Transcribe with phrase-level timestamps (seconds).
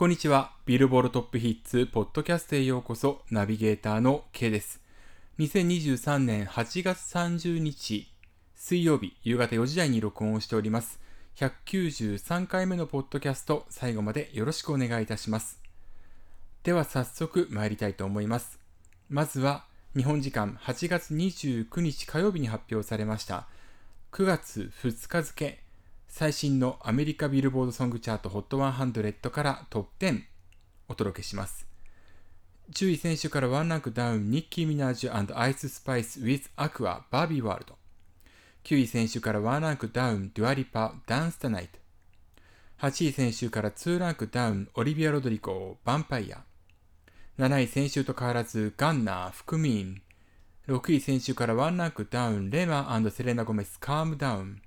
[0.00, 0.52] こんにちは。
[0.64, 3.20] ビルボールトップヒッツポッドキャストへようこそ。
[3.30, 4.80] ナビゲーターの K です。
[5.38, 8.10] 2023年8月30日
[8.54, 11.00] 水曜日夕方4時台に録音をしております。
[11.36, 15.60] 193回目のポッドキャスト、最後までよろしくお願いいたします。
[16.62, 18.58] では早速参りたいと思います。
[19.10, 23.48] まずは日本時間8月29日火曜日に発表されました
[24.12, 25.58] 9月2日付
[26.10, 30.20] 最新のアメリカビルボードソングチャート HOT100 からトップ10
[30.88, 31.66] お届けします。
[32.72, 37.78] 10位先週からワンランクダウンニッキー・ミナージュアイス・スパイス with アクア Barbie World
[38.64, 41.78] 9位先週からワンランクダウンデュアリパ Dance The Night
[42.86, 46.44] 8位先週から2ランクダウンオリビア・ロドリゴ Vampire
[47.40, 50.02] 7位先週と変わらずガンナー、 Fukumean。
[50.68, 54.60] 6位先週からワンランクダウン、レマセレナ・ゴメス、 Calm Down。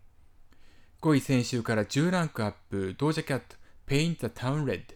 [1.03, 4.95] 5位先週から10ランクアップ、ドージャキャット、 Paint The Town Red。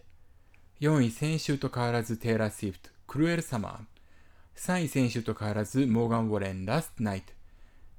[0.80, 4.58] 4位先週と変わらずテイラー・スイフト、 Cruel Summer。
[4.58, 7.34] 3位先週と変わらずモーガン・ウォレン、 Last Night。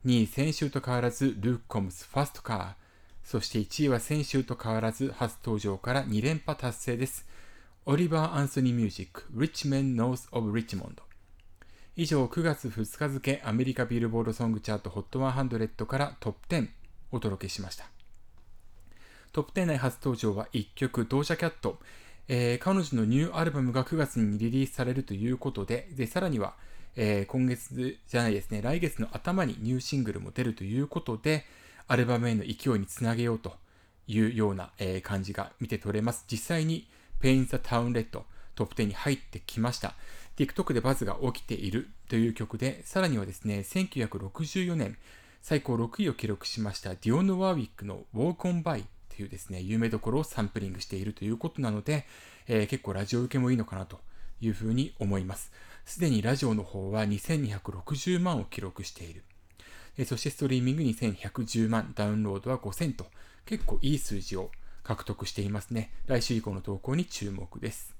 [0.08, 2.74] 2位先週と変わらずルーク・コムス、 Fast Car。
[3.24, 7.28] そして1位は先週と変わらず初登場から2連覇達成です。
[7.86, 10.94] オリバー・アンソニー・ミュージック Rich Men North of Richmond
[11.96, 16.70] 以上9月2日付アメリカビルボードソングチャート HOT100 からトップ10
[17.12, 17.99] お届けしました
[19.32, 21.78] トップ10内初登場は1曲ドージャキャット、
[22.28, 26.56] えー、彼女のニューアルバムが9月にリリースされるということででさらには、
[26.96, 31.46] えー、今月じゃないですね来月の頭にニューシングルも出るということで
[31.88, 33.54] アルバムへの勢いにつなげようと
[34.08, 36.26] いうような、えー、感じが見て取れます。
[36.30, 36.88] 実際に
[37.22, 38.26] Pain the Town Red ト
[38.58, 39.94] ップ10に入ってきました。
[40.36, 44.98] TikTok でバズが起きているという曲で、さらにはですね、1964年、
[45.42, 48.84] 最高6位を記録しましたディオン・ワーウィックの Walk on By
[49.20, 52.06] というですね、有名どころをサンプリングしているということなので、
[52.48, 54.00] えー、結構ラジオ受けもいいのかなと
[54.40, 55.52] いうふうに思います。
[55.84, 59.26] すでにラジオの方は2260万を記録している。
[59.98, 63.08] えー、そしてストリーミング2110万、ダウンロードは5000と
[63.46, 64.52] 結構いい数字を
[64.84, 65.92] 獲得していますね。
[66.06, 67.94] 来週以降の投稿に注目です。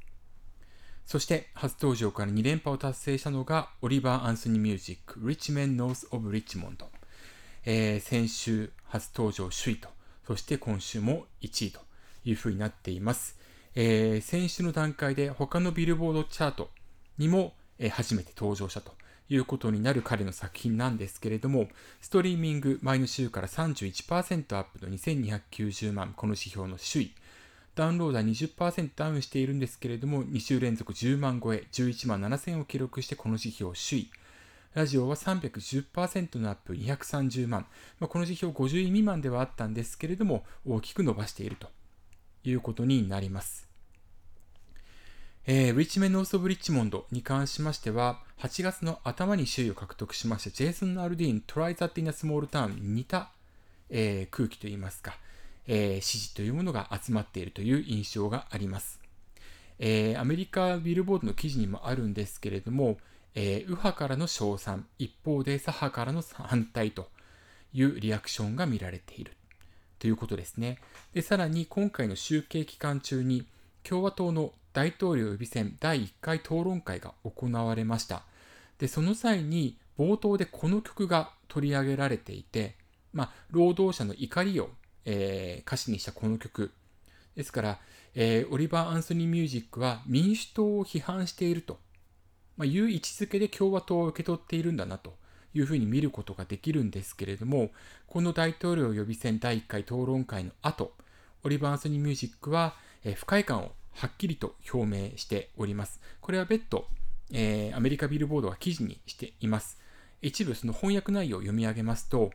[1.06, 6.78] そして初登場から2連覇を達成したのがオリバー・アンソニー・ミュージック Richmond North of Richmond、
[7.66, 9.90] えー、先週初登場首位と
[10.30, 11.80] そして今週も1位と
[12.24, 13.36] いうふうになっています、
[13.74, 16.70] えー、先週の段階で他のビルボードチャート
[17.18, 18.92] にも、えー、初めて登場したと
[19.28, 21.68] いうことになる彼の作品なんですけれども、
[22.00, 27.12] ストリーミング前の週から31%アップの2290万、この指標の首位。
[27.74, 34.12] ダウンローダー20%ダウンしているんですけれども、2週連続10万超え、11万7000を記録してこの指標首位。
[34.76, 37.66] ラジオは310%のアップ230万。
[38.00, 41.70] まあ、この指標50位未満ではあったんですけれども、大きく伸ばしていると
[42.44, 43.68] いうことになります。
[45.48, 53.32] えー、リッチメンノース・オブ・リッチモンドに関しましては、8月の頭に首位を獲得しましたジェイソン・アルディーン、トライ・ザティナ・スモール・タウンに似た、
[53.90, 55.18] えー、空気といいますか、
[55.66, 59.00] えー、支持というものが集まっているという印象があります。
[59.80, 63.00] えー、アメリカビルボードの記事にもあるんですけれども、
[63.36, 67.10] えー、右派からの称賛、一方で左派からの反対と
[67.74, 69.34] いうリアクションが見られている
[70.00, 70.80] ということですね。
[71.14, 73.46] でさらに今回の集計期間中に
[73.84, 78.24] 共和党の大統領予備選第1回討論会が行われました。
[78.78, 82.76] で、その際に冒頭でこの曲が取り上げられていて、
[83.12, 84.70] まあ、労働者の怒りを、
[85.06, 86.72] えー、歌詞にしたこの曲。
[87.36, 87.80] ですから、
[88.16, 91.80] えー、オリバー・アンソニー・ミュージックは民主党を批判していると、
[92.60, 95.16] まあ、いう位置づけで共和党を受け取っているんだなと
[95.54, 97.72] いうふうに見ることができるんですけれども、
[98.06, 100.92] この大統領予備選第1回討論会の後、
[101.46, 102.76] オリバー・アンソニー・ミュージックは、
[103.06, 106.02] えー、不快感をはっきりと表明しております。
[106.20, 106.86] これは別途、
[107.32, 109.80] えー、アメリカビルボードが記事にしています。
[110.22, 112.32] 一部その翻訳内容を読み上げますと、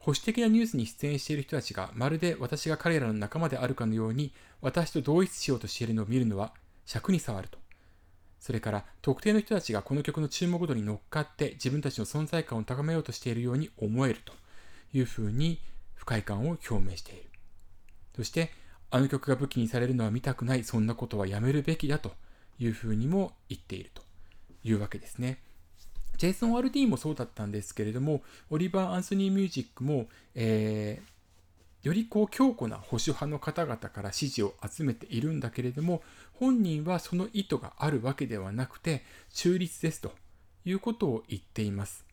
[0.00, 6.52] 保守的なニュースに出演している人たちがまるで私が彼らの仲間であるかのように私と同一しようとしているのを見るのは
[6.84, 7.61] 尺に触ると。
[8.42, 14.32] それから特定の人たちがこの曲の注目度に乗っかって自分たちの存在感を高めようとしているように思えると
[14.92, 15.60] いうふうに
[15.94, 17.30] 不快感を表明している。
[18.16, 18.50] そして
[18.90, 22.10] あの曲が武器にされるのは見たくない、そんなことはやめるべきだと
[22.58, 24.02] いうふうにも言っていると
[24.64, 25.40] いうわけですね。
[26.18, 36.02] ジェイソン・アルディーもそうだったんですけれども、オリバー・アンソニー・ミュージックも、えー、よりこう強固な保守派の方々から支持を集めているんだけれども、
[36.42, 40.10] 本人はその意図があるわけではなくて、中立ですと
[40.64, 42.04] いうことを言っています。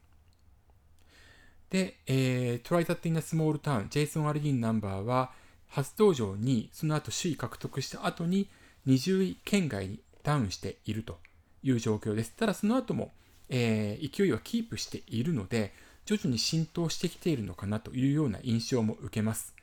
[1.71, 5.31] で、えー、Try That in a Small Town、ジェイソン・アルディンナンバーは、
[5.67, 8.47] 初登場に、その後首位獲得した後に、
[8.85, 11.17] 20位圏外にダウンしていると
[11.63, 12.31] いう状況です。
[12.35, 13.11] ただその後も、
[13.49, 15.73] えー、勢いはキープしているので、
[16.05, 19.55] 徐々に浸透してきているのかなというような印象も受けます。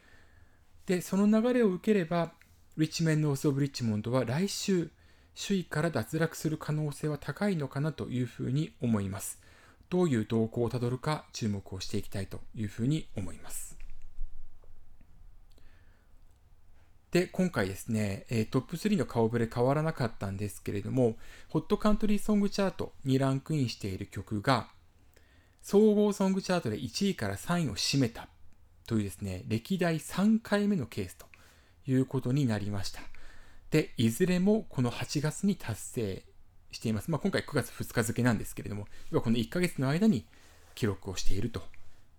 [0.86, 2.32] で、その流れを受ければ、
[2.78, 4.90] リッチメン・ノース・オブ・リッチモンドは来週、
[5.34, 9.40] 首位から脱落する可能性は高いのかなというふうに思います。
[9.88, 13.78] どういう動向をたどるか注目をしていきたいというふうに思います。
[17.12, 21.16] で、今回ですね、トップ3の顔ぶれ変わらなかったんですけれども、
[21.48, 24.68] ホットカントリーソングチャートにランクインしている曲が、
[25.62, 28.28] 総合ソングチャートで1位から3位を占めた
[28.86, 31.24] というですね、歴代3回目のケースと
[31.86, 33.00] いうことになりました。
[33.70, 36.22] で、いずれもこの8月に達成
[36.72, 37.10] しています。
[37.10, 40.24] まあ、今回9月2日付なんですけれども、要はこの1ヶ月の間に
[40.74, 41.62] 記録をしていると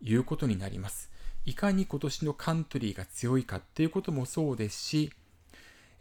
[0.02, 1.10] いうことになります。
[1.46, 5.12] いかに今年のカントリーが強いかっていうこともそうですし、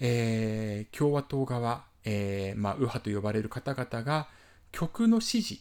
[0.01, 4.29] えー、共和党側、えー、まあ、右派と呼ばれる方々が
[4.73, 5.61] 曲の支持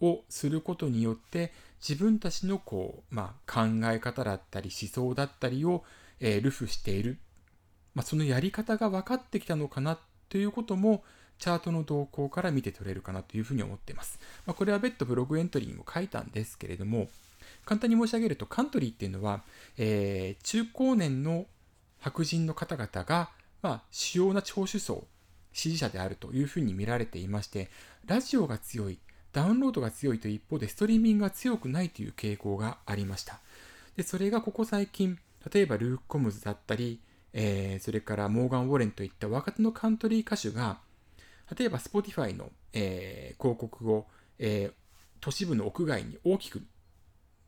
[0.00, 1.52] をすることによって
[1.86, 5.84] 自分たちのこう、まあ、考え方だったり思想だったりを、
[6.22, 7.18] えー、ルフしている、
[7.94, 9.98] まあ、そのやり方が分かってきたのかな
[10.30, 11.04] ということも
[11.38, 14.20] チャートの動向から見て取れるかなというふうに思っています。
[14.46, 17.08] まあ、これは別途ブログエントリーにも書いたんですけれども、
[17.64, 19.42] 簡単に申し上げるとカントリーっていうのは、
[19.76, 21.46] えー、中高年の
[21.98, 23.30] 白人の方々が、
[23.60, 25.04] まあ、主要な聴取層、
[25.52, 27.68] 支持者であるというふうに見られていまして、
[28.06, 28.98] ラジオが強い、
[29.32, 33.40] ダウンロードが強いという一方で、ストリーミングが強くないという傾向がありました。
[33.96, 35.18] で、それがここ最近、
[35.50, 37.00] 例えばルーク・コムズだったり、
[37.32, 40.78] えー、それからモーガン・ウォレンといった若手のカントリー歌手が、
[41.56, 44.06] 例えば Spotify の、えー、広告を、
[44.38, 44.72] えー、
[45.20, 46.62] 都市部の屋外に大きく、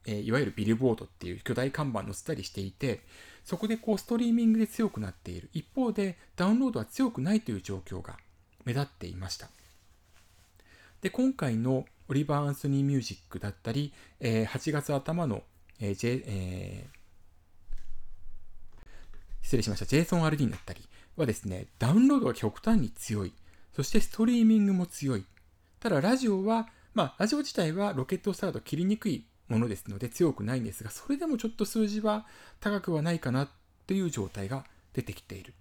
[0.07, 3.01] え、いわゆるビルボードっていう巨大看板載せたりしていて、
[3.45, 5.51] そこでこうストリーミングで強くなっている。
[5.53, 8.17] 一方でダウンロードは強くないという状況が
[8.65, 9.49] 目立っていました。
[11.01, 15.43] で、今回のオリバー・アンソニー・ミュージックだったり、え、8月頭の、
[15.81, 17.04] えー J えー、
[19.55, 20.81] 失礼しました、ジェイソン・アルディンだったり
[21.17, 23.33] はですね、ダウンロードが極端に強い。
[23.73, 25.25] そしてストリーミングも強い。
[25.79, 32.27] ただ、ラジオは、まあ、ラジオ自体はロケットスタート切りにくいものですので強くないんですが、それでもちょっと数字は
[32.59, 33.49] 高くはないかなっ
[33.87, 35.55] ていう状態が出てきている。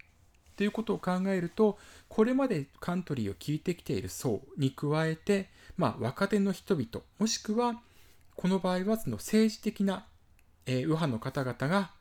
[0.56, 7.80] ということを考えると、これまでカントリーを聴いてきている層に加えて、まあ、若手の人々、もしくは、
[8.34, 10.06] この場合はその政治的な、
[10.66, 11.92] えー、右派の方々が、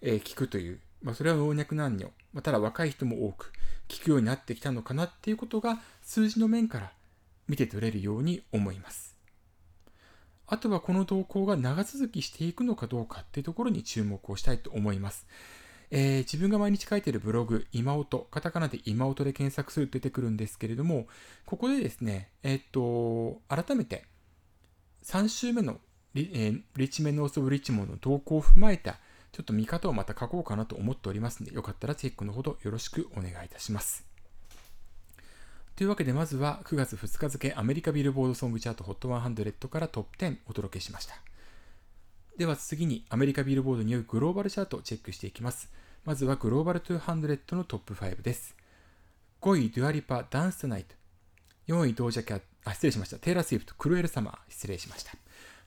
[0.00, 3.52] えー、聞くという、まあ、それは老若男女、まあ、ただ若い人も多く
[3.86, 6.90] 聞くようになってきたのかなっていうことが数字の面から
[7.46, 9.16] 見て取れるように思います。
[10.48, 15.28] あとはこの動向が長続きしていくのかどうかっていうところに注目をしたいと思います。
[15.92, 21.06] えー、自分が毎日書いているブログ、今音、カタカナで今音で検索すると出てくるんですけれども、
[21.44, 24.06] ここでですね、えー、っと、改めて
[25.04, 25.78] 3週目の
[26.14, 28.98] リ,、えー、リッチメンノース・オブ・リッチモンの動向を踏まえた、
[29.32, 34.04] ちょっと見方をまた書こうかなと思っておりますので、よかったらチェックのほどよろしくお願いいたします。
[35.76, 41.14] というわけで、まずは9月2日付アメリカビルボードソングチャート HOT100 からトップ10お届けしました。
[42.38, 45.70] では次にアメリカビルボードによるグローバルチャートをチェックしていきます。
[46.04, 48.54] まずはグローバル200のトップ5です。
[49.42, 50.94] 5位、デュアリパ、ダンストナイト。
[51.68, 53.18] 4位、ドージャキャット、あ、失礼しました。
[53.18, 54.38] テイラー・スウィフト、 Cruel Summer。
[54.48, 55.12] 失礼しました。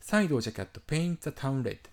[0.02, 1.90] 3位、ドージャキャット、 Paint The Town Red。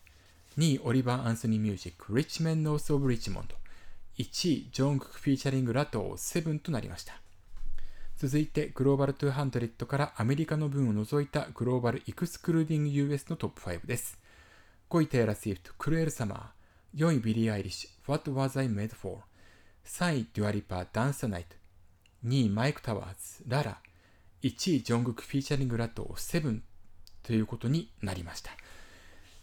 [0.59, 3.55] 2位、オリバー・アンソニー・ミュージック、 Rich Men North of Richmond。
[4.17, 7.21] 1位、ジョングク featuring ラトー、 Seven となりました。
[8.17, 14.19] 続いて、グローバル200からアメリカの分を除いたグローバル・エクスクルーディング US のトップ5です。
[14.89, 19.19] 5位テイラー・スウィフト、 Cruel Summer。4位ビリー・アイリッシュ、What Was I Made For?
[19.85, 21.55] 3位デュアリパー、ダンサナイト。
[22.25, 23.83] 2位マイク・タワーズ、ララ。
[24.43, 26.63] 1位ジョングクフィーチャリングラトー、セブン
[27.23, 28.53] ということになりました。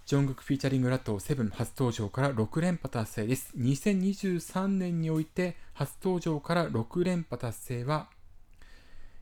[0.05, 3.53] ジョングクフィーチャリングラットーセブン初登場から6連覇達成です。
[3.57, 8.09] 2023年において初登場から6連覇達成は、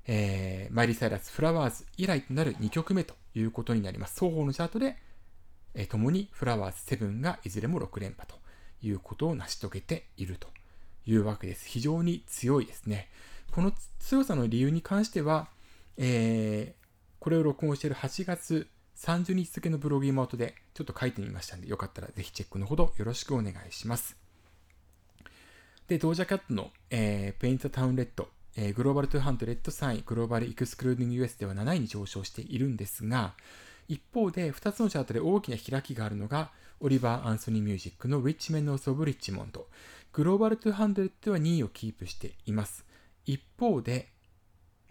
[0.07, 4.15] えー、マイリー・サイラス、フラワーズ以来となる2曲目ということになります。
[4.15, 4.97] 双方のチャートで
[5.73, 8.35] えー、共にフラワーズ7がいずれも6連覇と
[8.81, 10.47] いうことを成し遂げていると
[11.05, 11.67] いうわけです。
[11.67, 13.09] 非常に強いですね。
[13.51, 15.47] この強さの理由に関しては、
[15.97, 16.85] えー、
[17.19, 18.67] これを録音している8月
[19.01, 24.15] 30日付のブログ今音でちょっと書いてみましたので、よかったらぜひチェックのほどよろしくお願いします。
[25.87, 33.33] で、ドージャキャットの、えー、 Paint The Town Red、えー、グローバル200 3位、 Global Excluding US では7位に上昇しているんですが、
[33.87, 39.63] 一方で、2つのチャートで大きな開きがあるのが、オリバー・アンソニー・ミュージックの Rich Men of Richmond。
[40.13, 42.85] グローバル200は2位をキープしています。
[43.25, 44.09] 一方で、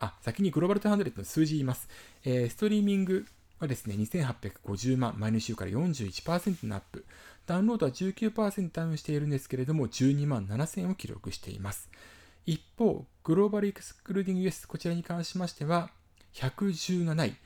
[0.00, 1.88] あ、先にグローバル200の数字言います。
[2.24, 3.24] えー、ストリーミング
[3.60, 7.04] はですね、2850万、前の週から41%のアップ。
[7.46, 11.90] ダウンロードは19%ダウンしているんですけれども、12万7000を記録しています。
[12.46, 15.90] 一方、グローバルエクスクルーディング US、こちらに関しましては、
[16.32, 17.36] 117位。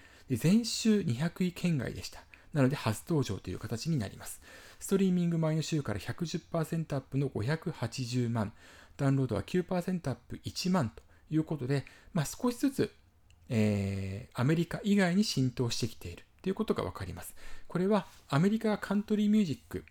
[0.41, 2.21] 前週200位圏外でした。
[2.53, 4.41] なので、初登場という形になります。
[4.79, 8.53] ストリーミング前の週から110%アップの580万、
[8.97, 12.93] ダウンロードは9%アップ1万ということで、まあ、少しずつ、
[13.49, 17.35] えー、アメリカ以外に浸透してきているということがわかります。
[17.69, 19.85] これはアメリカがカントリーミュージック、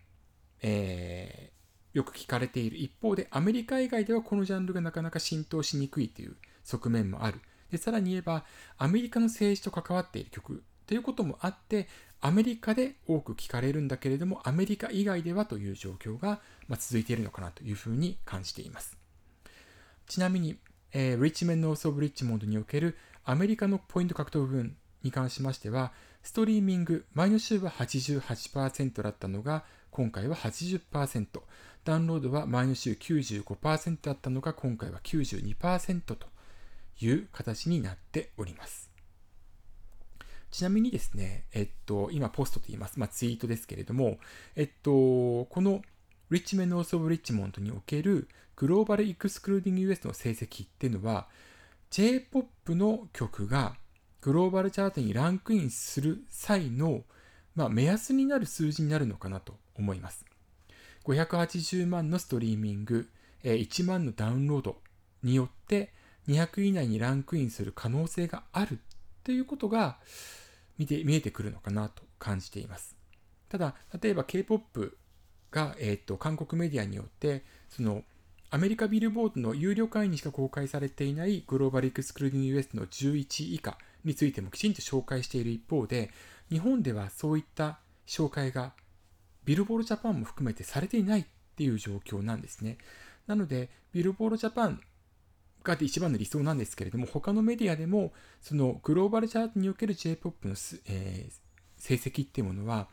[0.62, 7.40] えー、よく聞かれている一方で、アメリカ以外ではこのジャンルがなかなか浸透しにくいという側面もある。
[7.70, 8.44] でさらに言えば、
[8.78, 11.88] アメリカの政治と関わっている曲ということもあって、
[12.20, 18.96] アメリカで多く聞かれるんだけれども、アメリカ以外ではという状況がま続いているのかなというふうに感じています。
[20.06, 20.56] ちなみに、
[20.92, 31.26] えー、リッチメンノース・オブ・リッチモンドにおけるアメリカのポイント獲得分に関しましては、ストリーミング、前の週は88%だったのが、今回は80%、
[31.84, 36.26] ダウンロードは前の週95%だったのが、今回は92%と
[37.00, 38.90] いう形になっております。
[40.50, 44.18] ちなみにですね、えっと、今ポストと言います、まあ、ツイートですけれども、
[44.54, 45.82] えっと、この
[46.30, 51.26] リッチメンノース・オブ・リッチモンドにおけるグローバル・エクスクルーディング・ユエスの成績っていうのは
[51.94, 53.76] J-POP の曲が
[54.20, 57.04] グローバルチャートにランクインする際の、
[57.54, 60.24] まあ、目安になる数字になるのかなと思います。
[61.04, 63.08] 580万のストリーミング、
[63.44, 64.78] 1万のダウンロード
[65.22, 65.92] によって
[66.26, 68.80] 200以内にランクインする可能性がある
[69.22, 69.98] ということが
[70.78, 72.96] 見て見えてくるのかなと感じています。
[73.48, 74.98] ただ、例えば K-POP
[75.52, 78.02] が、えーと、韓国メディアによってその
[78.54, 86.12] アメリカビルボードの有料会員にしか公開されていないグローバルエクスクルーディング US の11以下についてもきちんと紹介している一方で
[86.50, 88.72] 日本ではそういった紹介が
[89.44, 91.24] ビルボードジャパンも含めてされていないっ
[91.56, 92.78] ていう状況なんですね。
[93.26, 94.80] なので、ビルボードジャパン
[95.62, 100.54] が一番の理想なんですけれども、他のメディアでも、そのグローバルチャートにおける J-POP の、
[100.86, 101.32] えー、
[101.76, 102.88] 成績っていうものは、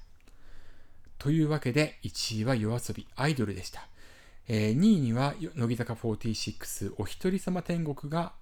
[1.19, 3.87] というわけで、1位は夜遊びアイドルでした。
[4.47, 8.33] えー、2位には乃木坂46お一人様天国が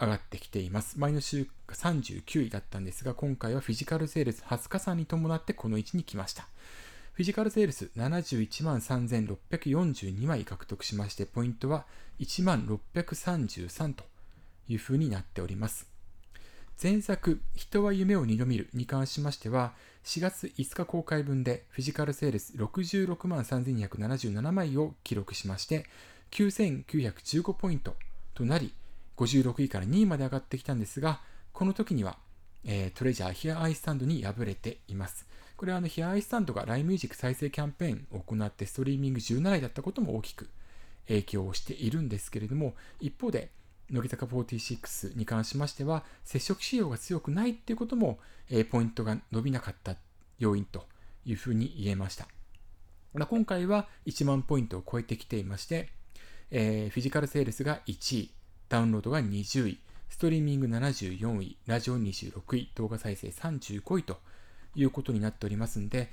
[0.00, 0.98] 上がってきています。
[0.98, 6.48] 前の週が39位だったんですが、今回はフィジカルセールス20日差に伴ってこの位置に来ました。
[7.12, 11.84] フィジカルセールス71万3642枚獲得しまして、ポイントは
[12.20, 12.64] 1万
[12.94, 14.04] 633と
[14.68, 15.88] いうふうになっております。
[16.80, 19.72] 前作、人は夢を二度見るに関しましては、
[20.04, 25.86] 4月5日公開分でフィジカルセールス66万3277枚を記録しまして、
[26.30, 27.96] 9915ポイント
[28.34, 28.72] となり、
[29.18, 31.20] 56位から2位まで上がってきたんですが、
[31.52, 32.16] この時には、
[32.64, 35.26] えー、トレジャーヒアアイスタンドに敗れています。
[35.56, 40.48] これはあのヒアアイスタンドが LINE ミュージック再生キャンペーンを行ってストリーミング17位だったことも大きく
[41.08, 43.50] 影響をしているんですけれども、一方で、
[43.90, 48.20] 乃木坂46に関しましては、接触仕様が強くないっていうことも、
[48.50, 49.96] えポイントが伸びなかった
[50.38, 50.86] 要因と
[51.24, 52.28] いうふうに言えました。
[53.14, 55.88] まあ、今回は1万ポイントを超えてきていまして、
[56.50, 58.30] えー、フィジカルセールスが1位、
[58.68, 59.78] ダウンロードが20位、
[60.10, 64.18] ストリーミング74位、ラジオ26位、動画再生35位と
[64.74, 66.10] いうことになっておりますんで、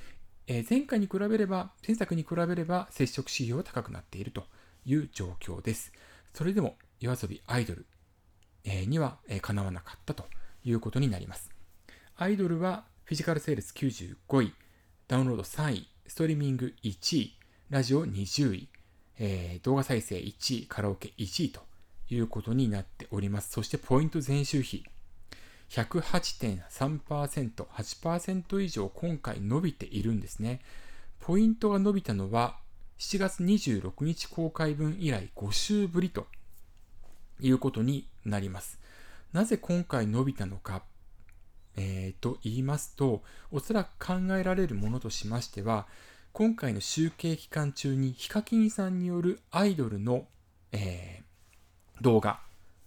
[0.48, 4.46] えー、前回に比べれば、前作に比べれば接触指標は高くなっていると
[4.86, 5.92] いう状況です。
[6.34, 7.86] それでも、夜遊びアイドル、
[8.64, 10.26] えー、には、えー、かなわなかったと
[10.64, 11.52] いうことになります。
[12.16, 14.54] アイドルはフィジカルセールス95位、
[15.10, 17.38] ダウンロード3位、ストリーミング1位、
[17.70, 18.70] ラジオ20位、
[19.20, 21.62] えー、動画再生1位、カラオケ1位と
[22.10, 23.52] いうことになっております。
[23.52, 24.86] そしてポイント前週比、
[25.70, 30.62] 108.3%、8%以上今回伸びているんですね。
[31.20, 32.58] ポイントが伸びたのは
[33.00, 36.28] 7月26日公開分以来5週ぶりと
[37.40, 38.80] いうことになります。
[39.34, 40.84] なぜ今回伸びたのか、
[41.76, 43.22] えー、と言いますと、
[43.52, 45.88] おそらく考えられるものとしましては、
[46.32, 50.26] 今回の集計期間中にヒカキンさんによるアイドルの、
[50.72, 51.25] えー、
[52.02, 52.40] 動画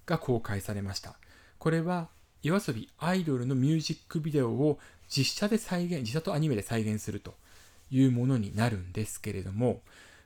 [0.07, 1.17] が公開されました。
[1.59, 2.09] これは
[2.43, 7.35] yoasobi アイドルのミュージックビデオを実写で再現、実写とアニメで再現すると
[7.91, 9.81] いうものになるんですけれども、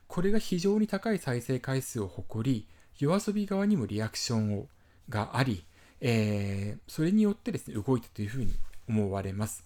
[0.07, 2.67] これが非常に高い再生回数を誇り、
[2.99, 4.67] YOASOBI 側にもリアクションを
[5.09, 5.63] があり、
[6.01, 8.53] えー、それによってですね、動いたというふうに
[8.87, 9.65] 思われます。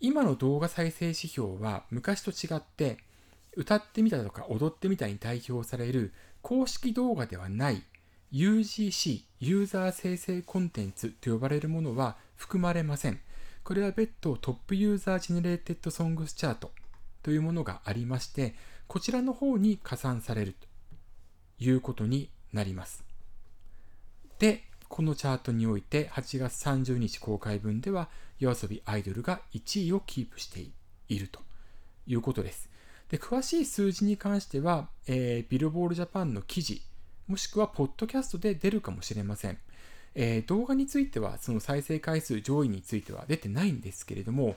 [0.00, 2.98] 今の動画再生指標は昔と違って、
[3.56, 7.82] 歌ってみたとか踊ってみたに代表される公式動画ではない
[8.36, 13.18] UGC、ユーザー生成コンテンツと呼ばれるものは含まれません。
[13.64, 16.70] これは別途 Top User Generated Songs チャート
[17.22, 18.54] というものがありまして、
[18.88, 20.66] こちらの方に加算されると
[21.64, 23.06] いうことになります。
[24.38, 30.60] で、このチャートにおいて8月30日公開分では yoasobi アイドルが1位をキープして
[31.08, 31.40] いると
[32.06, 32.68] いうことです。
[33.08, 36.82] で詳しい数字に関しては、えー、ビルボールジャパンの記事
[37.26, 39.58] もしくは、ポッドキャストで出るかもしれません。
[40.14, 44.56] えー、動画については、その再生回数上位については出てないんですけれども、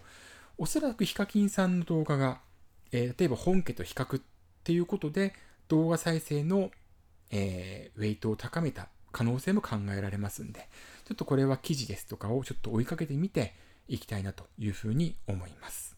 [0.57, 2.41] おそらくヒカキンさんの動画が、
[2.91, 4.21] えー、例えば本家と比較っ
[4.63, 5.33] ていうことで、
[5.67, 6.69] 動画再生の、
[7.31, 10.67] えー、ウェイトを高めた可能性も考えられますんで、
[11.05, 13.53] ちょっとこれは記事ですとかをちょっと追いかけてみて
[13.87, 15.97] いきたいなというふうに思います。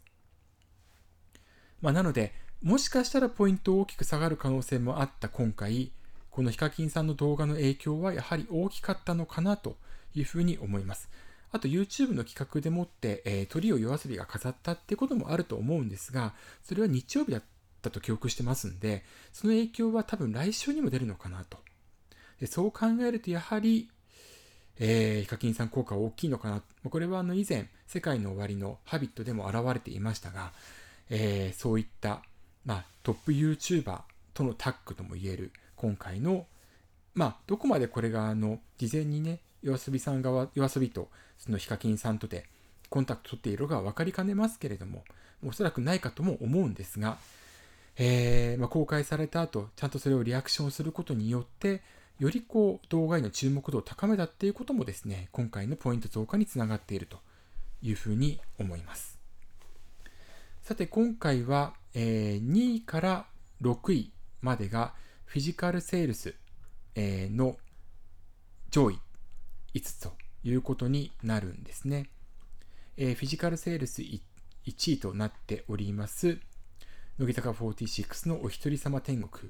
[1.81, 5.91] まあ、なので、もしかしたらポイント大きく下がる可能性もあった今回、
[6.31, 9.75] このヒカキンさんの動画の影響はやはり大きかったのかなと
[10.15, 11.09] いうふうに思います。
[11.51, 17.43] あと YouTube の企画でもって、えー、鳥を夜遊びが飾ったってこともあると思うんですが、それは日曜日だっ
[17.81, 21.57] たと記憶してますんで、その影響は多分来週にも出るのかなと。
[22.39, 23.89] でそう考えるとやはり、
[24.79, 26.63] えー、ヒカキンさん効果は大きいのかな。
[26.89, 30.53] これはあの以前、世界の終わりのハビットでも現れていましたが、
[31.09, 32.21] えー、そういった、
[32.63, 33.99] まあ、トップ YouTuber
[34.33, 36.45] とのタッグとも言える今回の、
[37.15, 42.45] まあ、どこまでこれが、あの、事前にね、夜遊びさん側、夜遊びと、そのヒカキンさんとで
[42.91, 45.03] コンタクト取っているか分かりかねますけれども、
[45.43, 47.17] おそらくないかとも思うんですが、
[47.97, 51.81] えー、まあ、公開された後、ちゃんとそれをリアクションすることによって、
[52.19, 57.17] よりこう動画への注目度を高めたっていうこともですね、今回のポイント増加につながっていると
[57.81, 59.19] いうふうに思います。
[60.61, 63.25] さて、今回は、えー、2位から
[63.63, 64.93] 6位までが
[65.31, 66.35] フィジカルセールス、
[66.97, 67.55] の
[68.69, 68.99] 上位
[69.73, 70.11] 5つと
[70.43, 72.09] いうことになるんですね。
[72.97, 74.19] フィジカルセールス1
[74.65, 76.37] 位となっております、
[77.17, 79.49] 乃木坂46のお一人様天国。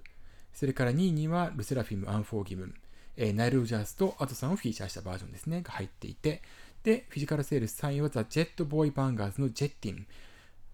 [0.54, 6.44] それから2位にはルセラフィム・アンフォーギブン、ナイル・ロジャースとアトさんをフィーチャーしたバージョンですね、が入っていて、
[6.84, 10.06] で、フィジカルセールス3位はザ・ジェット・ボーイ・バンガーズのジェッティン。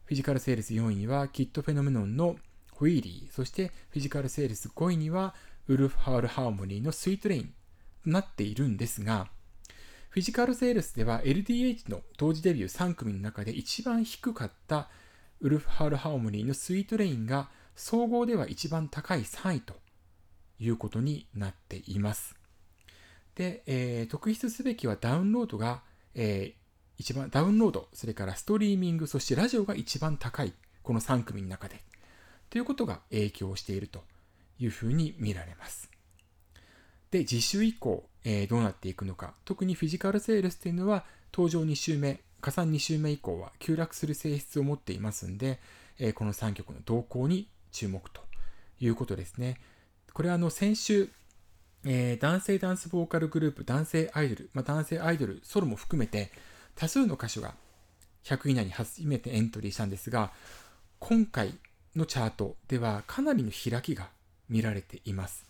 [0.03, 2.35] フィジカルセールス4位は KID PHENOMENON の
[2.77, 5.33] Wheelie、そしてフィジカルセールス5位には
[5.67, 7.53] WOLF HOWL HARMONY の Sweet Rain
[8.03, 9.27] となっているんですが、
[10.09, 14.89] フィジカルセールスでは LDH の同時デビュー3組の中で一番低かった
[15.41, 19.75] WOLF HOWL HARMONY の Sweet Rain が総合では一番高い3位と
[20.59, 22.35] いうことになっています。
[23.33, 25.81] で、えー、特筆すべきはダウンロードが、
[26.13, 26.61] えー、
[26.97, 31.83] 一番ダウンロード、それからストリーミング、そしてラジオが一番高い、この3組の中で
[32.49, 34.03] ということが影響していると
[34.59, 35.89] いうふうに見られます。
[37.11, 39.33] で、次週以降、えー、どうなっていくのか。
[39.45, 45.59] 特にフィジカルセールスというのは、登場2週目、加算2週目以降は急落する性質を持っていますんで、
[45.99, 48.21] えー、この3曲の動向に注目と
[48.79, 49.59] いうことですね。
[50.13, 51.09] これはあの先週、
[51.85, 56.31] えー、男性ダンスボーカルグループ、男性アイドル、まあ、男性アイドル、ソロも含めて
[56.75, 57.55] 多数の歌手が
[58.23, 60.31] 100位以内に初めてエントリーしたんですが、
[60.99, 61.53] 今回
[61.97, 64.09] のチャートではかなりの開きが
[64.49, 65.45] 見られています。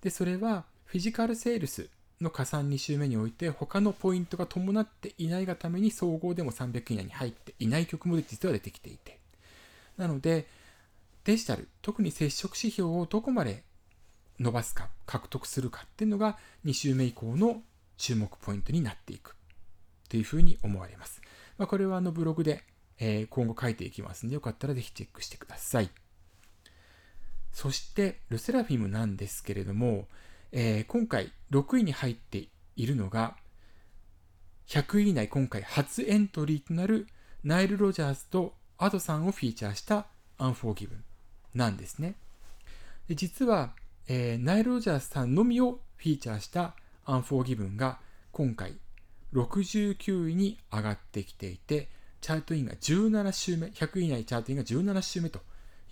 [0.00, 9.18] で、それはフィジカルセールスの加算2週目において他のポイントが伴っていないがために総合でも300以内に入っていない曲も実は出てきていて。
[9.96, 10.46] なので、
[11.24, 13.64] デジタル、特に接触指標をどこまで
[14.38, 17.62] 伸ばすか、獲得するかっていうのが2週目以降の
[17.96, 19.36] 注目ポイントになっていく
[20.08, 21.20] というふうに思われます。
[21.56, 22.62] まあ、これはあのブログで、
[22.98, 25.90] えー、今後書いていきますので、よかったらぜひチェックしてください。
[27.52, 30.08] そして、ルセラフィムなんですけれども、
[30.52, 33.36] えー、今回6位に入っているのが、
[34.66, 37.06] 100位以内今回初エントリーとなる
[37.42, 40.06] ナイル・ロジャースとアドさんをフィーチャーした
[40.38, 41.04] アンフォーギブン
[41.54, 42.14] なんですね。
[43.08, 43.74] で実は、
[44.08, 47.98] えー、ナイル・ロジャースさんのみをフィーチャーしたアンフォーギブンが
[48.32, 48.74] 今回
[49.34, 51.88] 69位に上がってきていて、
[52.24, 55.40] チャートインが17週目、100位以内チャートインが17週目と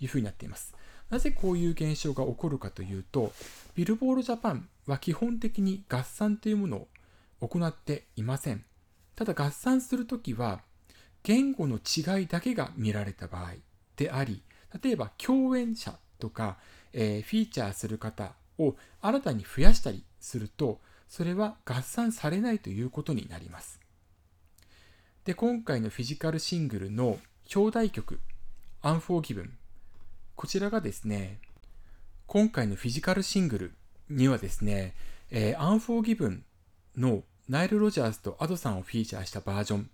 [0.01, 0.73] いうふうになっています。
[1.11, 3.31] なぜこういう現象が起こるかというと、
[3.75, 6.87] ビルボールジャパンは基本的に合算というもの
[7.39, 8.65] を行っていません。
[9.15, 10.61] ただ合算するときは、
[11.21, 13.51] 言語の違いだけが見られた場合
[13.95, 14.41] であり、
[14.81, 16.57] 例えば共演者とか、
[16.93, 23.82] えー、フィーチャーする方を新たに増やしたりすると、それは合算されないということになります。
[25.25, 27.17] で、今回のフィジカルシングルの
[27.55, 28.19] 表題曲、
[28.81, 29.53] アンフォーギブン。
[30.35, 31.39] こちらがですね、
[32.27, 33.73] 今回のフィジカルシングル
[34.09, 34.95] にはですね、
[35.31, 36.43] えー、アンフォーギブン
[36.97, 39.85] のナイル・ロジャーズとアドさんをフィーチャーしたバージョンっ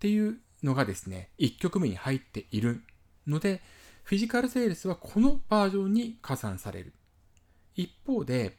[0.00, 2.82] ていうのがですね、1曲目に入っている
[3.24, 3.62] ので、
[4.02, 6.92] フィジカルセールスはこのバージョンに加算される。
[7.76, 8.56] 一方で、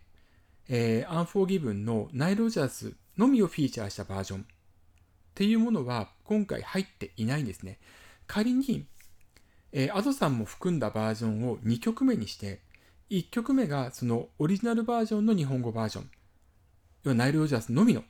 [0.69, 4.45] えー、アンフォーギブンのナイル・ロジャースのみをフィーチャーしたバージョン
[5.37, 7.77] っていうものは今回入っていないんですね。
[8.25, 8.87] 仮に、
[9.71, 12.59] えー、アドさんも含んだバージョンを2曲目にして、
[13.11, 16.09] 1曲目がそのオリジナルバージョンの日本語バージョン、
[17.03, 18.03] 要はナイル・ロジャースのみの、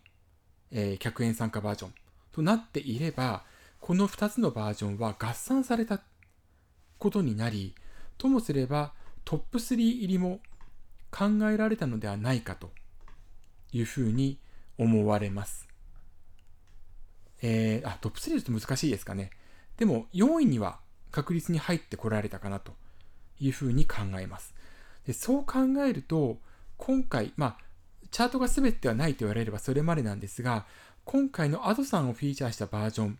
[0.71, 1.93] えー、客演参加バージョン
[2.31, 3.43] となっていれば、
[3.81, 5.99] この2つのバージョンは合算された
[6.97, 7.75] ことになり、
[8.17, 8.93] ともすれば
[9.25, 10.39] トップ3入りも
[11.11, 12.71] 考えられたのではないかと
[13.73, 14.39] いうふうに
[14.77, 15.66] 思われます。
[17.41, 19.31] えー、あ、トップ3と難しいですかね。
[19.77, 20.79] でも4位には
[21.11, 22.73] 確実に入ってこられたかなと
[23.39, 24.53] いうふうに考えます。
[25.05, 26.37] でそう考えると、
[26.77, 27.57] 今回、まあ、
[28.11, 30.65] チャートが全てではないと言われればそれまでなんですが、
[31.05, 33.19] 今回のアドさんをフィーチャーしたバージョン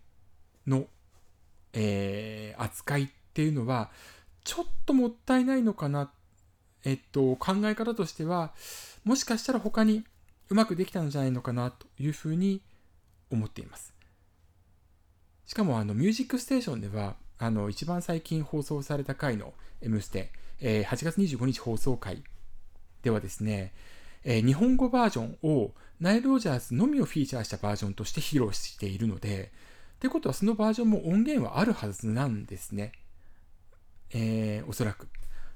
[0.68, 0.86] の、
[1.74, 3.90] えー、扱いっていうのは、
[4.44, 6.12] ちょっともったいないのかな
[6.84, 8.54] えっと、考え方としては、
[9.04, 10.06] もしかしたら他に
[10.50, 12.62] うまくできたんじゃないのかなというふうに
[13.30, 13.94] 思っています。
[15.48, 22.22] しかも、あの、ミュージックステーションでは、あの、一番最近放送された回の M ステ、えー、8月25日放送回
[23.02, 23.74] ではですね、
[24.24, 29.52] えー、日本語バージョンをナイル・ロジャーズのみをフィーチャーしたバージョンとして披露しているので、
[29.96, 32.92] ってことはそのバージョンも音源はあるはずなんですね。
[34.12, 35.06] えー、おそらく。
[35.06, 35.08] っ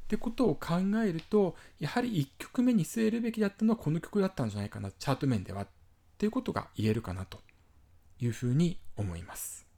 [0.08, 0.76] てことを考
[1.06, 5.68] えると、やはり1曲目に据えるべきだったのはこの曲だったんじゃないかな、チャート面ではっ
[6.18, 7.40] ていうことが言えるかなと
[8.20, 9.71] いうふうに思います。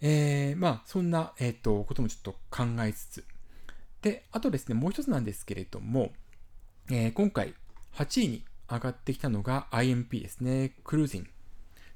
[0.00, 3.24] えー、まあ、そんな、え、ー、と、こともちょっと考えつつ。
[4.02, 6.12] で、あとですね、もう一つなんですけれども、
[6.90, 7.54] えー、今回
[7.94, 11.28] 8位に上がってきたのが IMP ですね、クルージン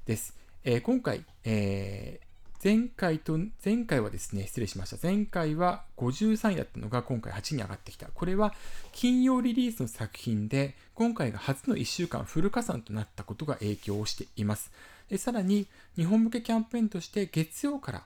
[0.05, 0.35] です。
[0.63, 2.31] えー、今回、えー、
[2.63, 4.97] 前回と、前回はですね、失礼しました。
[5.01, 8.07] 前回は53位だったのが今回8位に上がってきた。
[8.07, 8.53] これは
[8.91, 14.71] 金曜リリースの作品で、今回が初の1週間フル加算となったことが影響をしています。
[15.11, 18.05] でさらに、日本向けキャンペーンとして月曜から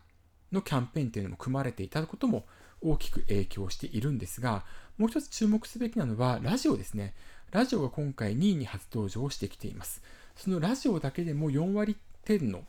[0.52, 2.48] のキャンペーンというのも組まれていたことも
[2.82, 4.65] 大きく影響しているんですが、
[4.98, 7.13] もう一つ注目すべきなのはラジオですね。
[7.52, 10.02] ラジオが今回2位に初登場してきています。
[10.36, 12.63] そのラジオだけでも4割点の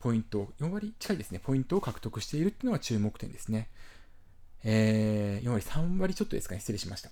[0.00, 3.70] ポイント、4割近いですね、ポイントを獲得しているっていうのが注目点ですね。
[4.64, 7.10] えー、4割、3割ちょっとですかね、失礼しました。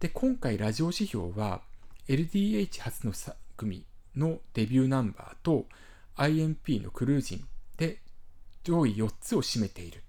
[0.00, 1.60] で、今回ラジオ指標は、
[2.08, 3.12] LDH 初の
[3.56, 5.66] 組のデビューナンバーと
[6.16, 7.44] IMP のクルージン
[7.76, 7.98] で
[8.62, 10.02] 上位4つを占めている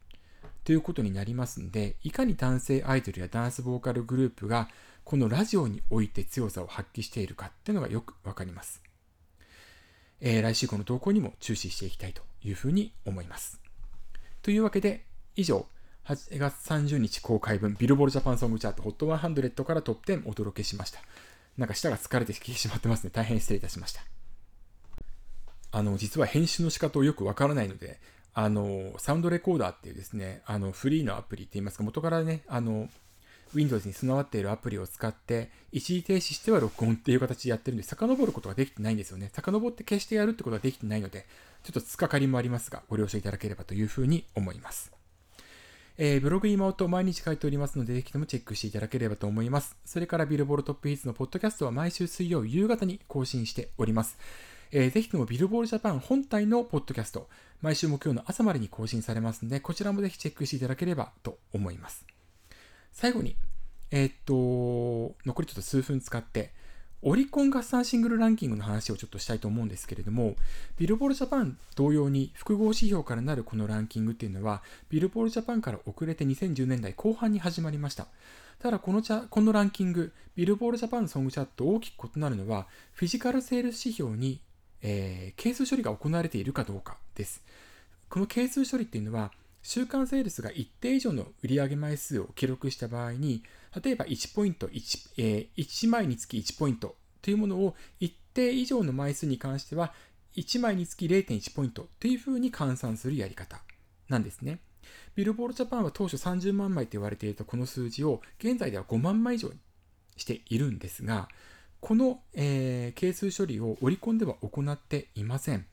[0.64, 4.68] ということになりますので、いかに男性アイドルやダンスボーカルグループが
[5.04, 8.82] このラジオにおいて強さを発揮しているかっていうのがよくわかります。
[10.22, 13.62] えー、来週この投稿にも注視していきたいというふうに思います。
[14.42, 15.68] というわけで、以上、
[16.06, 21.00] 8月30日公開分、ビルボールジャパンソングチャート HOT100 からトップ10お届けしました。
[21.58, 23.12] なんか舌が疲れてきてしまってますね。
[23.14, 24.15] 大変失礼いたしました。
[25.76, 28.00] あの、実は編集の仕方をよくわからないので、
[28.34, 32.88] あの、サウンドレコーダーっていうですね、あの、フリーのアプリって言いますか、元からね、あの、
[33.54, 39.30] Windows に備わっているアプリを使って、一時停止しては録音っていう形でやってるんで、遡ることができてないんですよね。
[39.34, 41.26] 遡って消してやるってことができてないので、
[41.64, 44.94] ちょっとつかかりもありますが、ご了承いただければというふうに思います。
[45.98, 49.76] えー、ブログ今音毎日書いておりますので、ぜひともチェックしていただければと思います。
[49.84, 54.18] それからビルボールトップヒッツのポッドキャストは毎週水曜夕方に更新しております。
[54.72, 57.30] えー、ぜひともビルボールジャパン本体のポッドキャスト、
[57.62, 62.06] 毎週木曜の朝までに更新されますので、こちらもぜひチェックしていただければと思います。
[62.92, 63.36] 最後に、
[63.92, 66.54] えー、っと、残りちょっと数分使って、
[67.08, 70.36] オリコン合算シングルランキングの話をちょっとしたいと思うんですけれども、
[70.76, 78.08] ビルボールジャパン同様に複合指標からなるこのランキングっていうのは、ビルボールジャパンから遅れて2010年代後半に始まりました。
[78.58, 84.42] ただこのこのランキング、ビルボールジャパンソングチャット大きく異なるのは、フィジカルセールス指標に、
[84.88, 87.44] えー、係数処理が行われているかどうかです。
[88.08, 89.32] この係数処理っていうのは、
[89.64, 93.42] 週間セールスが一定以上の売上枚数を記録した場合に、
[93.84, 99.92] 例えば1ポイント1、えー、1枚につき1ポイントというものを一定以上の枚数に関しては、
[100.36, 103.60] 1枚につき0.1ポイントというふうに換算するやり方
[104.08, 104.60] なんですね。
[105.16, 109.56] ビルボールジャパンは当初30万枚と言われていたこの数字を現在では5万枚以上に
[110.16, 111.28] しているんですが、
[111.86, 115.68] この、え、係数処理を織り込んでは行っていません。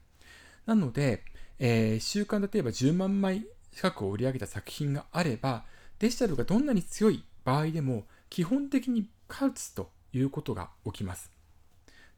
[0.66, 1.22] なので、
[1.58, 5.64] えー、週間例えば10万枚近くを売り上げた作品があれば、
[6.00, 11.30] デジタルがどんなに強い場合でも、基本的に勝つということが起きます。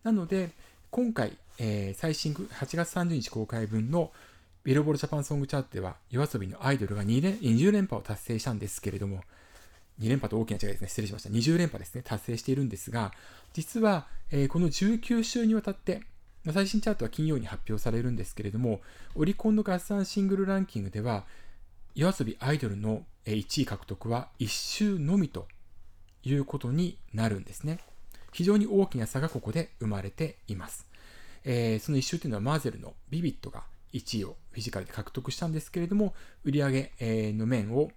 [0.02, 0.50] なので、
[0.90, 4.10] 今回、えー、最新8月30日公開分の
[4.64, 9.22] ビルボールジャパンソングチャートでは、夜遊びのアイドルが2連20連覇を達成したんですけれども、
[10.00, 10.88] 2連覇と大きな違いですね。
[10.88, 11.30] 失礼しました。
[11.30, 12.02] 20連覇ですね。
[12.04, 13.12] 達成しているんですが、
[13.52, 16.02] 実は、えー、この19週にわたって、
[16.52, 18.80] 最新チャートは金曜に発表されるんですけれども、
[19.14, 21.24] オリコンの合算シングルランキングでは、
[21.94, 25.46] 夜遊びアイドルの1位獲得は1周のみと
[26.24, 27.78] いうことになるんですね。
[28.32, 30.86] 非常に大きな差がここで生まれています。
[31.44, 37.90] えー、その1周というのはマーゼルのビビットが1位をフィジカルで獲得したんですけれども、売り上げの面を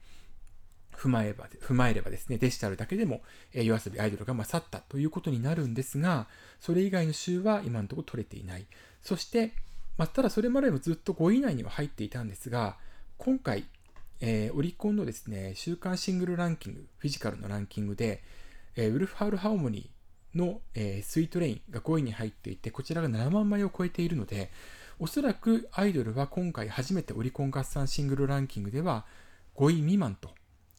[0.98, 3.22] 踏まえば踏まえればですね、デジタルだけでも、
[3.54, 6.28] えー、夜遊びアイドルが勝ったということになるんですが、
[6.60, 8.66] それ以外の週は今のところ取れていない。
[9.02, 9.54] そして、
[9.98, 12.78] まあ、ただそれまでもずっと5位以内には入っていたんですが、
[13.18, 13.66] 今回、
[14.20, 18.24] えー、オリコンのですね、週間シングルランキング、フィジカルのランキングで、
[18.76, 24.52] えー、ウルフハウルハーモニーの、えー、スイートレインが5位に入っていて、こちらが7万枚を超えているので、
[25.00, 29.06] おそらくアイドルは今回初めてオリコン合算シングルランキングでは
[29.56, 30.32] 5位未満と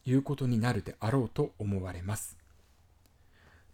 [0.09, 2.37] いうことになるであろうと思われます。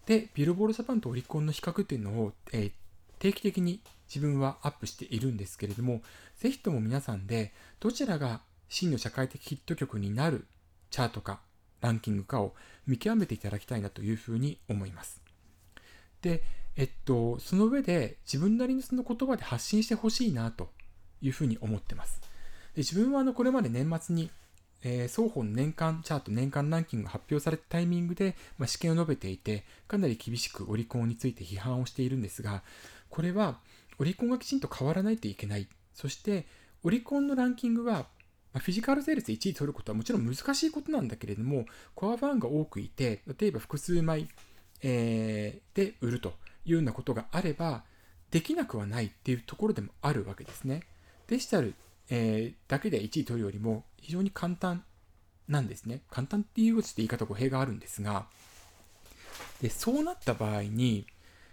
[0.06, 2.72] で、ビルボールジャパンとオリコンの比較っていうのを、えー、
[3.18, 6.02] 定期的に自分はアップしているんですけれども、
[6.38, 10.46] ぜひとも皆さんでどちらが真の社会的ヒット曲になる
[10.90, 11.40] チャートか
[11.80, 12.54] ランキングかを
[12.86, 15.22] 見極めていただきたいなというふうに思います。
[16.22, 16.42] で、
[16.76, 20.70] えっと、その上で自分なりのその言葉で発信してほしいなと
[21.20, 22.20] いうふうに思ってます。
[22.74, 24.30] で自分はあのこれまで年末に、
[24.84, 32.62] えー、双方の年間チャート、年間ランキングが発表されたタイミングで、まあ、試験を述べていて、かなり厳しくオリコンについて批判をしているんですが、
[33.10, 33.58] これは
[33.98, 35.66] オリコンがきちんと変わらないといけない。
[35.94, 36.46] そして、
[36.82, 38.06] オリコンのランキングは
[38.54, 44.28] まフィジカルセールス1位取ることはもちろん難しいことなんだけれども、コアファンが多くいて、例えば複数枚、
[44.82, 47.82] えー、で売るというようなことがあれば、
[48.30, 50.82] できなくはないっていうところでもあるわけですね。
[51.26, 51.74] デジタル、
[52.10, 54.84] えー、だけで1位取るよりも非常に簡単
[55.48, 56.02] なんですね。
[56.10, 58.26] 簡単っていうと言い方語弊があるんですが、
[59.60, 61.06] でそうなった場合に、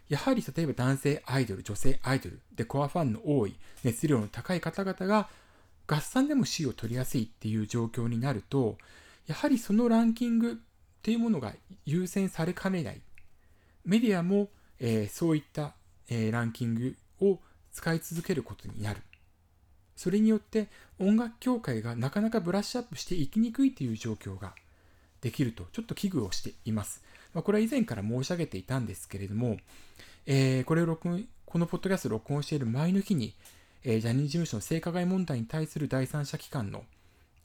[0.10, 5.30] やはり例えば男性アイドル、女性アイドルでコアファンの多い、熱量の高い方々が
[5.88, 8.78] 合算でも C を取りやすいっていう状況になると、
[9.28, 10.56] やはりそのランキングっ
[11.02, 11.54] ていうものが
[11.86, 13.02] 優先されかねない。
[13.86, 15.74] メディアも、えー、そういった、
[16.10, 17.40] えー、ランキングを
[17.72, 19.02] 使い続けることになる。
[19.96, 20.68] それによって
[21.00, 24.54] 音楽協会がなかなかブラッシュアップしていきにくいという状況が
[25.22, 27.04] できるとちょっと危惧をしています。
[27.34, 29.58] まあ、これは以前から申し上げていたんですけれども、
[30.26, 33.34] えー、これを録音、このポッドキャスト録音している前の日に、
[33.84, 36.84] えー、ジャニーズ事務所の性加害問題に対する第三者機関の、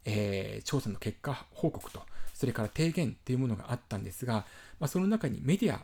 [0.04, 2.02] えー、調査の結果報告と、
[2.34, 4.44] それから提言っていうものがあったんですが、
[4.80, 5.80] まあ、その中にメディア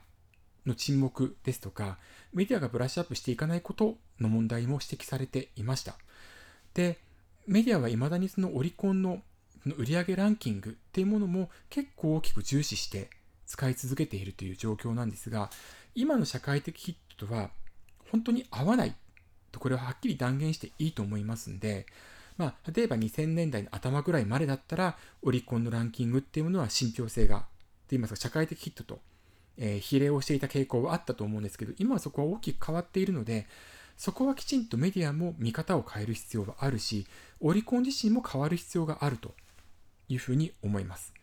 [0.67, 1.99] の沈黙ですとか、
[2.33, 5.97] メディアがブラッシュアップしていかないことの問題も指摘されていました。
[6.75, 6.99] で、
[7.47, 9.23] メディアは未だにそのオリコンの
[9.79, 13.11] 売上ランキングっていうものも結構大きく重視して
[13.47, 15.51] 使い続けているという状況なんですが、
[15.95, 17.51] 今の社会的ヒットとは
[18.11, 18.95] 本当に合わない
[19.53, 21.87] とこれははっきり断言していいと思いますんで、
[22.37, 27.45] まあ、例えば2000年代の頭ぐらいまでだったら、オリコンのランキングっていうものは信憑性が、と
[27.91, 29.01] 言いますか、社会的ヒットと、
[29.59, 33.47] えー、比例をしていた傾向はあったと思うんですけど、今はそこは大きく変わっているので、
[34.03, 37.07] そこはきちんとメディアも見方を変える必要があるし、
[37.39, 39.33] オリコン自身も変わる必要があると
[40.09, 41.15] いうふうに思います。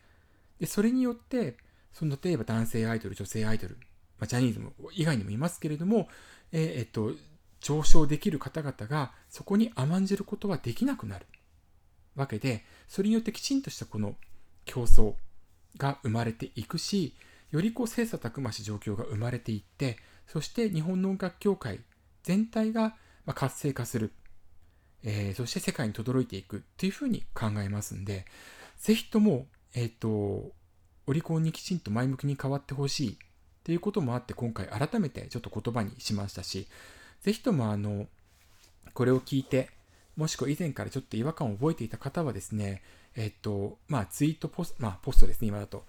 [0.58, 1.58] で、それによって、
[1.92, 3.76] その例えば男性アイドル、女性アイドル、
[4.18, 6.08] まあ、ジャニーズも以外にもいますけれども、
[6.52, 7.12] えー、えっと、
[7.60, 11.26] 上昇できる方々がそこに甘んじることはできなくなる
[12.16, 14.16] わけで、それによってきちんとしたこの
[14.64, 15.16] 競争
[15.76, 17.14] が生まれていくし、
[17.50, 21.80] よりこう切磋琢磨し状況が生まれていって、そして日本の音楽協会
[22.22, 24.12] 全体が活性化する、
[25.02, 28.26] えー、そして世界に轟いていくっていうふうに考えますんで、
[28.78, 30.52] ぜひとも、えっ、ー、と、
[31.06, 33.16] オリコンにきちんと前向きに変わってほしいっ
[33.62, 36.66] ていうこともあって、今回改めてちょっと言葉にしましたし、
[37.22, 38.06] ぜひともあの、
[38.94, 39.70] これを聞いて、
[40.16, 42.82] もしくは以前からちょっと違和感を覚えていた方はですね、
[43.16, 45.84] えっと、まあツイートポスト、まあポストですね、今だと。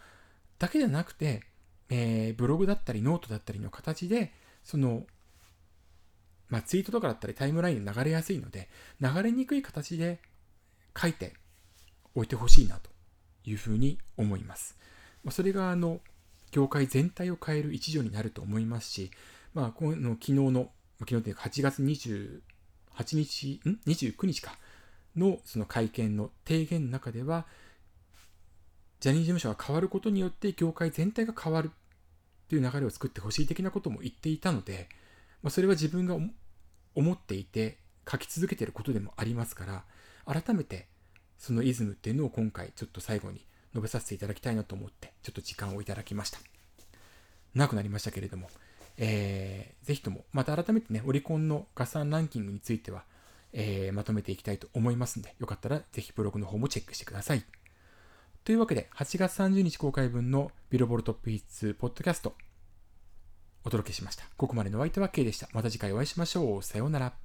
[0.59, 1.43] だけじゃなくて、
[1.89, 5.03] えー、ブログだったりノートだったりの形で、その、
[6.51, 10.19] まあツイートとかだったりタイムラインで流れやすいので、流れにくい形で
[10.95, 11.33] 書いて
[12.13, 12.91] おいてほしいなと
[13.45, 14.77] いうふうに思います。
[15.23, 16.01] ま、それがあの、
[16.51, 19.09] 業界全体を変える一助になると思いますし、
[19.53, 22.41] まあ、この昨日の昨日というか8月28
[23.15, 24.55] 日、ん ?29 日か。
[25.15, 27.45] のその会見の提言の中では、
[28.99, 31.71] ジャニーズ事務所が変わることによって業界全体が変わる
[32.47, 34.89] という流れを作ってほしい的なことも言っていたので、
[35.41, 36.15] まあ、それは自分が
[36.95, 37.77] 思っていて
[38.09, 39.85] 書き続けていることでもありますから、
[40.25, 40.87] 改めて
[41.37, 46.39] そのイズムっていうのを今回ちょっと最後に述べさせていただきたいなと思って、ちょっと時間をいただきました。
[47.55, 48.49] 長くなりましたけれども、
[48.97, 53.03] えー、ぜひとも、また改めてね、オリコンの合算ランキングについては、
[53.53, 57.43] えー、まとめていきたいと思いますので、よかったらぜひブログの方もチェックしてください。
[58.43, 62.35] というわけで、8月30日公開分のビルボルトップヒッツポッドキャスト、
[63.63, 64.23] お届けしました。
[64.37, 65.47] ここまでのお相手は K でした。
[65.53, 66.63] また次回お会いしましょう。
[66.63, 67.20] さようなら。